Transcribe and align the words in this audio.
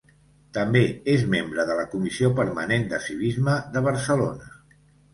També 0.57 0.81
és 1.15 1.25
membre 1.35 1.67
de 1.71 1.77
la 1.81 1.85
Comissió 1.93 2.33
Permanent 2.41 2.91
de 2.95 3.05
Civisme 3.07 3.63
de 3.77 3.89
Barcelona. 3.93 4.55